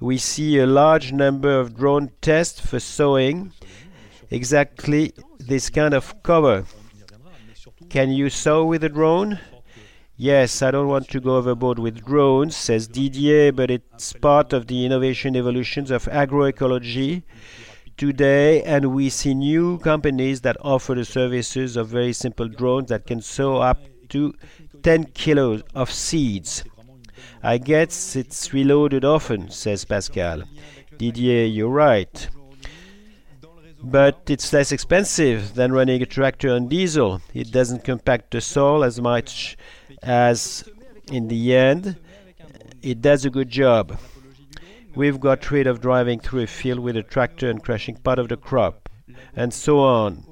we 0.00 0.16
see 0.16 0.58
a 0.58 0.66
large 0.66 1.12
number 1.12 1.60
of 1.60 1.76
drone 1.76 2.10
tests 2.22 2.58
for 2.58 2.80
sowing 2.80 3.52
exactly 4.30 5.12
this 5.38 5.68
kind 5.68 5.92
of 5.92 6.22
cover. 6.22 6.64
Can 7.88 8.10
you 8.10 8.28
sow 8.30 8.64
with 8.64 8.84
a 8.84 8.88
drone? 8.88 9.38
Yes, 10.16 10.62
I 10.62 10.70
don't 10.70 10.88
want 10.88 11.08
to 11.10 11.20
go 11.20 11.36
overboard 11.36 11.78
with 11.78 12.04
drones, 12.04 12.56
says 12.56 12.88
Didier, 12.88 13.52
but 13.52 13.70
it's 13.70 14.12
part 14.12 14.52
of 14.52 14.66
the 14.66 14.84
innovation 14.84 15.36
evolutions 15.36 15.90
of 15.90 16.06
agroecology 16.06 17.22
today, 17.96 18.62
and 18.62 18.94
we 18.94 19.08
see 19.08 19.34
new 19.34 19.78
companies 19.78 20.40
that 20.40 20.56
offer 20.60 20.94
the 20.94 21.04
services 21.04 21.76
of 21.76 21.88
very 21.88 22.12
simple 22.12 22.48
drones 22.48 22.88
that 22.88 23.06
can 23.06 23.20
sow 23.20 23.58
up 23.58 23.78
to 24.08 24.34
10 24.82 25.04
kilos 25.14 25.62
of 25.74 25.90
seeds. 25.90 26.64
I 27.42 27.58
guess 27.58 28.16
it's 28.16 28.52
reloaded 28.52 29.04
often, 29.04 29.50
says 29.50 29.84
Pascal. 29.84 30.42
Didier, 30.98 31.44
you're 31.44 31.68
right. 31.68 32.28
But 33.82 34.22
it's 34.28 34.52
less 34.52 34.72
expensive 34.72 35.54
than 35.54 35.72
running 35.72 36.02
a 36.02 36.06
tractor 36.06 36.50
on 36.50 36.68
diesel. 36.68 37.20
It 37.34 37.52
doesn't 37.52 37.84
compact 37.84 38.30
the 38.30 38.40
soil 38.40 38.82
as 38.82 39.00
much 39.00 39.56
as 40.02 40.68
in 41.12 41.28
the 41.28 41.54
end 41.54 41.96
it 42.82 43.02
does 43.02 43.24
a 43.24 43.30
good 43.30 43.50
job. 43.50 43.98
We've 44.94 45.18
got 45.18 45.50
rid 45.50 45.66
of 45.66 45.80
driving 45.80 46.20
through 46.20 46.42
a 46.42 46.46
field 46.46 46.78
with 46.78 46.96
a 46.96 47.02
tractor 47.02 47.50
and 47.50 47.62
crushing 47.62 47.96
part 47.96 48.18
of 48.18 48.28
the 48.28 48.36
crop, 48.36 48.88
and 49.34 49.52
so 49.52 49.80
on. 49.80 50.24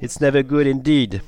It's 0.00 0.20
never 0.20 0.42
good 0.42 0.66
indeed. 0.66 1.22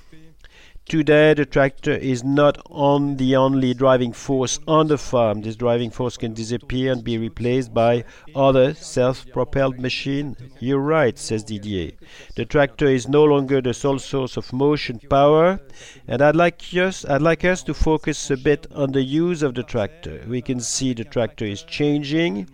Today, 0.88 1.35
the 1.35 1.45
tractor 1.45 1.97
is 1.97 2.23
not 2.23 2.64
on 2.71 3.16
the 3.16 3.35
only 3.35 3.75
driving 3.75 4.12
force 4.12 4.61
on 4.69 4.87
the 4.87 4.97
farm. 4.97 5.40
This 5.40 5.57
driving 5.57 5.90
force 5.90 6.16
can 6.16 6.33
disappear 6.33 6.93
and 6.93 7.02
be 7.02 7.19
replaced 7.19 7.75
by 7.75 8.05
other 8.37 8.73
self-propelled 8.73 9.81
machine. 9.81 10.37
You're 10.61 10.78
right, 10.78 11.19
says 11.19 11.43
Didier. 11.43 11.90
The 12.37 12.45
tractor 12.45 12.87
is 12.87 13.09
no 13.09 13.25
longer 13.25 13.61
the 13.61 13.75
sole 13.75 13.99
source 13.99 14.37
of 14.37 14.52
motion 14.52 15.00
power, 15.11 15.59
and 16.07 16.23
I'd 16.23 16.37
like 16.37 16.62
us, 16.75 17.05
I'd 17.05 17.21
like 17.21 17.45
us 17.45 17.64
to 17.64 17.75
focus 17.75 18.31
a 18.31 18.37
bit 18.37 18.69
on 18.73 18.93
the 18.93 19.02
use 19.02 19.43
of 19.43 19.57
the 19.57 19.64
tractor. 19.64 20.23
We 20.28 20.40
can 20.40 20.61
see 20.61 20.95
the 20.95 21.02
tractor 21.02 21.47
is 21.47 21.64
changing. 21.64 22.49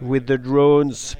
With 0.00 0.26
the 0.26 0.38
drones, 0.38 1.14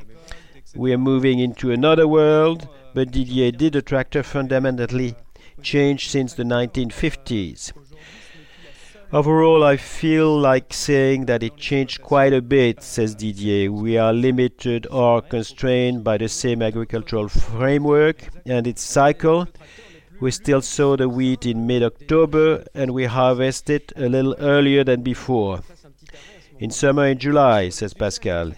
we 0.74 0.92
are 0.92 0.98
moving 0.98 1.38
into 1.38 1.70
another 1.70 2.08
world, 2.08 2.68
but 2.92 3.12
Didier 3.12 3.52
did 3.52 3.74
the 3.74 3.82
tractor 3.82 4.24
fundamentally 4.24 5.14
changed 5.62 6.10
since 6.10 6.34
the 6.34 6.44
1950s. 6.44 7.72
Overall, 9.12 9.62
I 9.62 9.76
feel 9.76 10.36
like 10.36 10.72
saying 10.72 11.26
that 11.26 11.44
it 11.44 11.56
changed 11.56 12.02
quite 12.02 12.32
a 12.32 12.42
bit, 12.42 12.82
says 12.82 13.14
Didier. 13.14 13.70
We 13.70 13.96
are 13.96 14.12
limited 14.12 14.86
or 14.90 15.22
constrained 15.22 16.02
by 16.02 16.18
the 16.18 16.28
same 16.28 16.60
agricultural 16.60 17.28
framework 17.28 18.28
and 18.44 18.66
its 18.66 18.82
cycle. 18.82 19.46
We 20.18 20.32
still 20.32 20.60
sow 20.60 20.96
the 20.96 21.08
wheat 21.08 21.46
in 21.46 21.68
mid 21.68 21.84
October 21.84 22.64
and 22.74 22.92
we 22.92 23.04
harvest 23.04 23.70
it 23.70 23.92
a 23.96 24.08
little 24.08 24.34
earlier 24.40 24.82
than 24.82 25.02
before. 25.02 25.60
In 26.58 26.70
summer 26.70 27.06
in 27.06 27.18
July, 27.18 27.68
says 27.68 27.94
Pascal. 27.94 28.54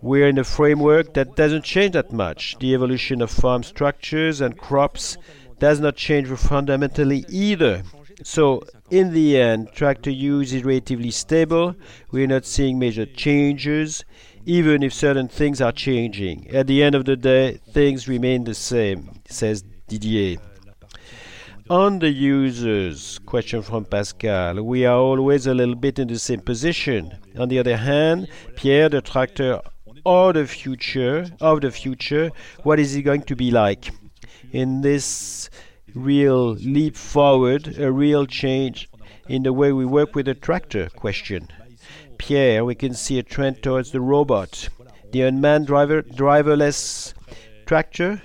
We're 0.00 0.28
in 0.28 0.38
a 0.38 0.44
framework 0.44 1.14
that 1.14 1.36
doesn't 1.36 1.64
change 1.64 1.92
that 1.92 2.12
much. 2.12 2.56
The 2.60 2.74
evolution 2.74 3.20
of 3.20 3.30
farm 3.30 3.64
structures 3.64 4.40
and 4.40 4.56
crops 4.56 5.18
does 5.58 5.80
not 5.80 5.96
change 5.96 6.28
fundamentally 6.28 7.24
either. 7.28 7.82
So, 8.22 8.62
in 8.90 9.12
the 9.12 9.38
end, 9.38 9.72
tractor 9.72 10.10
use 10.10 10.52
is 10.54 10.64
relatively 10.64 11.10
stable. 11.10 11.76
We're 12.10 12.26
not 12.26 12.46
seeing 12.46 12.78
major 12.78 13.04
changes, 13.04 14.04
even 14.46 14.82
if 14.82 14.94
certain 14.94 15.28
things 15.28 15.60
are 15.60 15.72
changing. 15.72 16.48
At 16.50 16.66
the 16.66 16.82
end 16.82 16.94
of 16.94 17.04
the 17.04 17.16
day, 17.16 17.60
things 17.72 18.08
remain 18.08 18.44
the 18.44 18.54
same, 18.54 19.20
says 19.28 19.64
Didier. 19.88 20.38
On 21.68 21.98
the 21.98 22.10
users, 22.10 23.18
question 23.26 23.60
from 23.60 23.84
Pascal, 23.84 24.62
we 24.62 24.86
are 24.86 24.96
always 24.96 25.46
a 25.46 25.54
little 25.54 25.74
bit 25.74 25.98
in 25.98 26.06
the 26.06 26.18
same 26.18 26.40
position. 26.40 27.12
On 27.38 27.48
the 27.48 27.58
other 27.58 27.76
hand, 27.76 28.28
Pierre, 28.54 28.88
the 28.88 29.00
tractor 29.00 29.60
or 30.04 30.32
the 30.32 30.46
future 30.46 31.26
of 31.40 31.62
the 31.62 31.72
future, 31.72 32.30
what 32.62 32.78
is 32.78 32.94
it 32.94 33.02
going 33.02 33.22
to 33.22 33.34
be 33.34 33.50
like? 33.50 33.90
In 34.52 34.80
this 34.82 35.50
real 35.94 36.54
leap 36.54 36.96
forward, 36.96 37.78
a 37.78 37.90
real 37.90 38.26
change 38.26 38.88
in 39.28 39.42
the 39.42 39.52
way 39.52 39.72
we 39.72 39.84
work 39.84 40.14
with 40.14 40.26
the 40.26 40.34
tractor 40.34 40.88
question. 40.90 41.48
Pierre, 42.18 42.64
we 42.64 42.74
can 42.74 42.94
see 42.94 43.18
a 43.18 43.22
trend 43.22 43.62
towards 43.62 43.92
the 43.92 44.00
robot, 44.00 44.68
the 45.12 45.22
unmanned 45.22 45.66
driver, 45.66 46.02
driverless 46.02 47.12
tractor. 47.66 48.22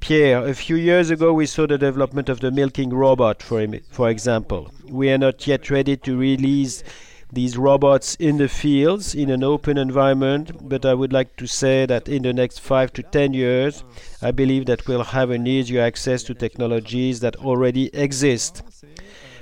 Pierre, 0.00 0.46
a 0.46 0.54
few 0.54 0.76
years 0.76 1.10
ago 1.10 1.32
we 1.32 1.46
saw 1.46 1.66
the 1.66 1.78
development 1.78 2.28
of 2.28 2.40
the 2.40 2.50
milking 2.50 2.90
robot, 2.90 3.42
for, 3.42 3.66
for 3.90 4.08
example. 4.08 4.70
We 4.84 5.10
are 5.10 5.18
not 5.18 5.46
yet 5.46 5.68
ready 5.70 5.96
to 5.98 6.16
release 6.16 6.84
these 7.32 7.58
robots 7.58 8.14
in 8.16 8.38
the 8.38 8.48
fields 8.48 9.14
in 9.14 9.30
an 9.30 9.42
open 9.42 9.76
environment, 9.78 10.68
but 10.68 10.86
I 10.86 10.94
would 10.94 11.12
like 11.12 11.36
to 11.36 11.46
say 11.46 11.84
that 11.86 12.08
in 12.08 12.22
the 12.22 12.32
next 12.32 12.60
five 12.60 12.92
to 12.94 13.02
ten 13.02 13.34
years, 13.34 13.82
I 14.22 14.30
believe 14.30 14.66
that 14.66 14.86
we'll 14.86 15.04
have 15.04 15.30
an 15.30 15.46
easier 15.46 15.82
access 15.82 16.22
to 16.24 16.34
technologies 16.34 17.20
that 17.20 17.36
already 17.36 17.94
exist. 17.94 18.62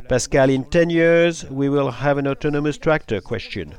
Pascal, 0.09 0.51
in 0.51 0.65
10 0.65 0.91
years, 0.91 1.45
we 1.47 1.69
will 1.69 1.91
have 1.91 2.19
an 2.19 2.27
autonomous 2.27 2.77
tractor 2.77 3.21
question. 3.21 3.75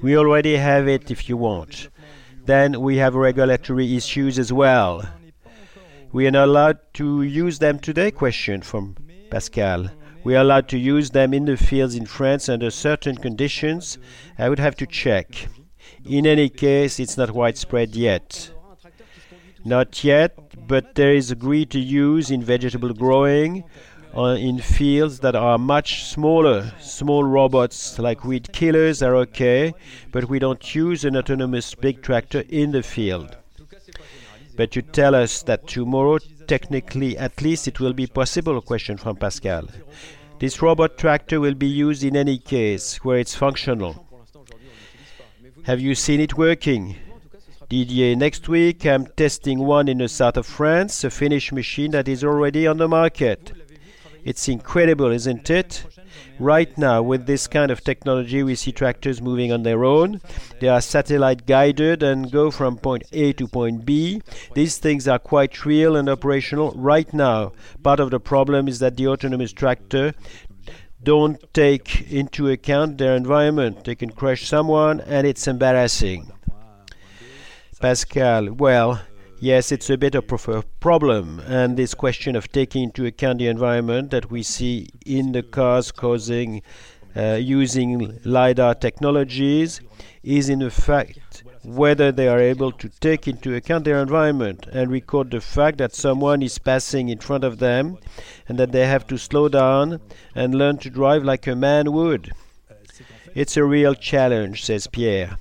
We 0.00 0.16
already 0.16 0.56
have 0.56 0.86
it 0.86 1.10
if 1.10 1.28
you 1.28 1.36
want. 1.36 1.88
Then 2.44 2.80
we 2.80 2.96
have 2.96 3.14
regulatory 3.14 3.96
issues 3.96 4.38
as 4.38 4.52
well. 4.52 5.02
We 6.12 6.26
are 6.26 6.30
not 6.30 6.48
allowed 6.48 6.78
to 6.94 7.22
use 7.22 7.58
them 7.58 7.78
today 7.78 8.10
question 8.10 8.62
from 8.62 8.96
Pascal. 9.30 9.88
We 10.24 10.36
are 10.36 10.40
allowed 10.42 10.68
to 10.68 10.78
use 10.78 11.10
them 11.10 11.34
in 11.34 11.46
the 11.46 11.56
fields 11.56 11.96
in 11.96 12.06
France 12.06 12.48
under 12.48 12.70
certain 12.70 13.16
conditions. 13.16 13.98
I 14.38 14.48
would 14.48 14.60
have 14.60 14.76
to 14.76 14.86
check. 14.86 15.48
In 16.04 16.26
any 16.26 16.48
case, 16.48 17.00
it's 17.00 17.16
not 17.16 17.32
widespread 17.32 17.96
yet. 17.96 18.50
Not 19.64 20.04
yet, 20.04 20.36
but 20.68 20.94
there 20.94 21.12
is 21.12 21.30
agreed 21.30 21.70
to 21.70 21.80
use 21.80 22.30
in 22.30 22.42
vegetable 22.42 22.92
growing 22.92 23.64
uh, 24.16 24.36
in 24.38 24.58
fields 24.58 25.20
that 25.20 25.34
are 25.34 25.58
much 25.58 26.04
smaller. 26.04 26.72
Small 26.80 27.24
robots 27.24 27.98
like 27.98 28.24
weed 28.24 28.52
killers 28.52 29.02
are 29.02 29.16
okay, 29.16 29.72
but 30.10 30.28
we 30.28 30.38
don't 30.38 30.74
use 30.74 31.04
an 31.04 31.16
autonomous 31.16 31.74
big 31.74 32.02
tractor 32.02 32.44
in 32.48 32.72
the 32.72 32.82
field. 32.82 33.36
But 34.56 34.76
you 34.76 34.82
tell 34.82 35.14
us 35.14 35.42
that 35.44 35.66
tomorrow 35.66 36.18
technically 36.46 37.16
at 37.18 37.42
least 37.42 37.68
it 37.68 37.80
will 37.80 37.92
be 37.92 38.06
possible 38.06 38.60
question 38.60 38.96
from 38.96 39.16
Pascal. 39.16 39.68
This 40.38 40.60
robot 40.60 40.98
tractor 40.98 41.40
will 41.40 41.54
be 41.54 41.68
used 41.68 42.02
in 42.02 42.16
any 42.16 42.38
case 42.38 42.96
where 43.04 43.18
it's 43.18 43.34
functional. 43.34 44.06
Have 45.64 45.80
you 45.80 45.94
seen 45.94 46.20
it 46.20 46.36
working? 46.36 46.96
Didier, 47.68 48.16
next 48.16 48.48
week 48.48 48.84
I'm 48.84 49.06
testing 49.06 49.60
one 49.60 49.88
in 49.88 49.98
the 49.98 50.08
south 50.08 50.36
of 50.36 50.46
France, 50.46 51.04
a 51.04 51.10
Finnish 51.10 51.52
machine 51.52 51.92
that 51.92 52.08
is 52.08 52.24
already 52.24 52.66
on 52.66 52.78
the 52.78 52.88
market. 52.88 53.52
It's 54.24 54.48
incredible, 54.48 55.10
isn't 55.10 55.48
it? 55.48 55.84
Right 56.38 56.76
now, 56.76 57.02
with 57.02 57.26
this 57.26 57.46
kind 57.46 57.70
of 57.70 57.84
technology, 57.84 58.42
we 58.42 58.54
see 58.54 58.72
tractors 58.72 59.22
moving 59.22 59.52
on 59.52 59.62
their 59.62 59.84
own. 59.84 60.20
They 60.60 60.68
are 60.68 60.80
satellite 60.80 61.46
guided 61.46 62.02
and 62.02 62.30
go 62.30 62.50
from 62.50 62.78
point 62.78 63.04
A 63.12 63.32
to 63.34 63.46
point 63.46 63.84
B. 63.84 64.22
These 64.54 64.78
things 64.78 65.06
are 65.06 65.18
quite 65.18 65.64
real 65.64 65.96
and 65.96 66.08
operational 66.08 66.72
right 66.76 67.12
now. 67.12 67.52
Part 67.82 68.00
of 68.00 68.10
the 68.10 68.20
problem 68.20 68.68
is 68.68 68.78
that 68.80 68.96
the 68.96 69.08
autonomous 69.08 69.52
tractor 69.52 70.14
don't 71.02 71.42
take 71.52 72.10
into 72.12 72.48
account 72.48 72.98
their 72.98 73.16
environment. 73.16 73.84
They 73.84 73.94
can 73.94 74.10
crush 74.10 74.46
someone 74.46 75.00
and 75.00 75.26
it's 75.26 75.48
embarrassing. 75.48 76.30
Pascal, 77.80 78.52
well, 78.52 79.00
Yes, 79.42 79.72
it's 79.72 79.90
a 79.90 79.98
bit 79.98 80.14
of 80.14 80.48
a 80.48 80.62
problem, 80.78 81.40
and 81.40 81.76
this 81.76 81.94
question 81.94 82.36
of 82.36 82.52
taking 82.52 82.84
into 82.84 83.04
account 83.06 83.40
the 83.40 83.48
environment 83.48 84.12
that 84.12 84.30
we 84.30 84.44
see 84.44 84.86
in 85.04 85.32
the 85.32 85.42
cars 85.42 85.90
causing 85.90 86.62
uh, 87.16 87.40
using 87.40 88.20
lidar 88.24 88.76
technologies 88.76 89.80
is 90.22 90.48
in 90.48 90.70
fact 90.70 91.42
whether 91.64 92.12
they 92.12 92.28
are 92.28 92.38
able 92.38 92.70
to 92.70 92.88
take 93.00 93.26
into 93.26 93.52
account 93.56 93.84
their 93.84 94.00
environment 94.00 94.68
and 94.72 94.92
record 94.92 95.32
the 95.32 95.40
fact 95.40 95.78
that 95.78 95.92
someone 95.92 96.40
is 96.40 96.58
passing 96.58 97.08
in 97.08 97.18
front 97.18 97.42
of 97.42 97.58
them 97.58 97.98
and 98.46 98.60
that 98.60 98.70
they 98.70 98.86
have 98.86 99.08
to 99.08 99.18
slow 99.18 99.48
down 99.48 100.00
and 100.36 100.54
learn 100.54 100.78
to 100.78 100.88
drive 100.88 101.24
like 101.24 101.48
a 101.48 101.56
man 101.56 101.90
would. 101.90 102.30
It's 103.34 103.56
a 103.56 103.64
real 103.64 103.96
challenge, 103.96 104.62
says 104.64 104.86
Pierre. 104.86 105.36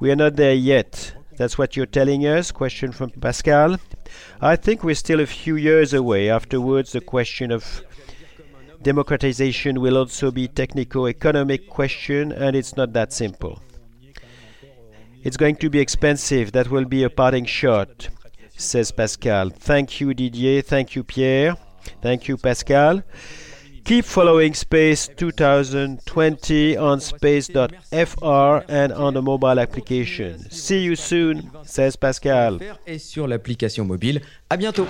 We 0.00 0.10
are 0.10 0.16
not 0.16 0.34
there 0.34 0.54
yet. 0.54 1.14
That's 1.36 1.58
what 1.58 1.76
you're 1.76 1.86
telling 1.86 2.26
us? 2.26 2.52
Question 2.52 2.92
from 2.92 3.10
Pascal. 3.10 3.76
I 4.40 4.56
think 4.56 4.84
we're 4.84 4.94
still 4.94 5.20
a 5.20 5.26
few 5.26 5.56
years 5.56 5.92
away. 5.92 6.30
Afterwards, 6.30 6.92
the 6.92 7.00
question 7.00 7.50
of 7.50 7.82
democratization 8.82 9.80
will 9.80 9.96
also 9.96 10.30
be 10.30 10.46
technical 10.46 11.08
economic 11.08 11.68
question 11.68 12.30
and 12.30 12.54
it's 12.54 12.76
not 12.76 12.92
that 12.92 13.12
simple. 13.12 13.60
It's 15.24 15.36
going 15.36 15.56
to 15.56 15.70
be 15.70 15.80
expensive. 15.80 16.52
That 16.52 16.70
will 16.70 16.84
be 16.84 17.02
a 17.02 17.10
parting 17.10 17.46
shot, 17.46 18.08
says 18.56 18.92
Pascal. 18.92 19.48
Thank 19.50 20.00
you, 20.00 20.12
Didier. 20.12 20.62
Thank 20.62 20.94
you, 20.94 21.02
Pierre. 21.02 21.56
Thank 22.02 22.28
you, 22.28 22.36
Pascal. 22.36 23.02
Keep 23.84 24.06
following 24.06 24.54
Space 24.54 25.10
2020 25.14 26.76
on 26.78 27.00
space.fr 27.00 28.64
and 28.66 28.92
on 28.92 29.12
the 29.12 29.20
mobile 29.20 29.60
application. 29.60 30.38
See 30.50 30.80
you 30.80 30.96
soon, 30.96 31.50
says 31.64 31.94
Pascal. 31.94 32.60
Et 32.86 32.98
sur 32.98 33.28
l'application 33.28 33.84
mobile. 33.84 34.22
À 34.48 34.56
bientôt. 34.56 34.86